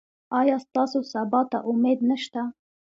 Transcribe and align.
ایا 0.39 0.57
ستاسو 0.65 0.99
سبا 1.13 1.41
ته 1.51 1.57
امید 1.71 1.99
نشته؟ 2.09 2.41